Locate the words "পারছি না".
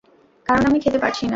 0.99-1.29